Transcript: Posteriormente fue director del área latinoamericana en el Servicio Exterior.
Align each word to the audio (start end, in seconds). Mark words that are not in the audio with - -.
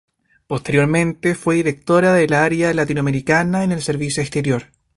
Posteriormente 0.47 1.35
fue 1.35 1.57
director 1.57 2.03
del 2.03 2.33
área 2.33 2.73
latinoamericana 2.73 3.63
en 3.63 3.71
el 3.71 3.83
Servicio 3.83 4.23
Exterior. 4.23 4.71